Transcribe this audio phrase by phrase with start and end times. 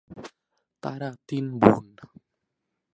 [0.83, 1.85] তারা তিন বোন।